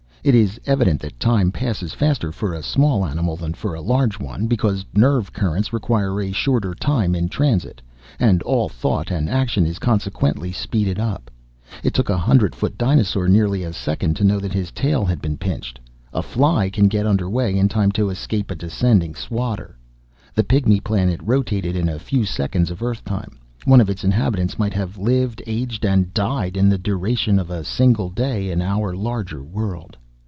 It 0.23 0.35
is 0.35 0.61
evident 0.67 0.99
that 1.01 1.19
time 1.19 1.51
passes 1.51 1.95
faster 1.95 2.31
for 2.31 2.53
a 2.53 2.61
small 2.61 3.03
animal 3.07 3.35
than 3.35 3.55
for 3.55 3.73
a 3.73 3.81
large 3.81 4.19
one, 4.19 4.45
because 4.45 4.85
nerve 4.93 5.33
currents 5.33 5.73
require 5.73 6.21
a 6.21 6.31
shorter 6.31 6.75
time 6.75 7.15
in 7.15 7.27
transit, 7.27 7.81
and 8.19 8.43
all 8.43 8.69
thought 8.69 9.09
and 9.09 9.27
action 9.27 9.65
is 9.65 9.79
consequently 9.79 10.51
speeded 10.51 10.99
up. 10.99 11.31
It 11.83 11.95
took 11.95 12.07
a 12.07 12.19
hundred 12.19 12.53
foot 12.53 12.77
dinosaur 12.77 13.27
nearly 13.27 13.63
a 13.63 13.73
second 13.73 14.15
to 14.17 14.23
know 14.23 14.39
that 14.39 14.53
his 14.53 14.69
tail 14.71 15.05
had 15.05 15.23
been 15.23 15.37
pinched. 15.39 15.79
A 16.13 16.21
fly 16.21 16.69
can 16.69 16.87
get 16.87 17.07
under 17.07 17.27
way 17.27 17.57
in 17.57 17.67
time 17.67 17.91
to 17.93 18.11
escape 18.11 18.51
a 18.51 18.55
descending 18.55 19.15
swatter. 19.15 19.75
The 20.35 20.43
Pygmy 20.43 20.83
Planet 20.83 21.19
rotated 21.23 21.75
in 21.75 21.89
a 21.89 21.97
few 21.97 22.25
seconds 22.25 22.69
of 22.69 22.83
earth 22.83 23.03
time; 23.03 23.39
one 23.65 23.81
of 23.81 23.89
its 23.89 24.03
inhabitants 24.03 24.59
might 24.59 24.73
have 24.75 24.99
lived, 24.99 25.41
aged, 25.47 25.83
and 25.83 26.13
died 26.13 26.57
in 26.57 26.69
the 26.69 26.77
duration 26.77 27.39
of 27.39 27.49
a 27.49 27.63
single 27.63 28.11
day 28.11 28.51
in 28.51 28.61
our 28.61 28.95
larger 28.95 29.41
world. 29.41 29.97